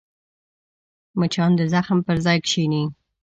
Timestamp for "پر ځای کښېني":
2.07-2.83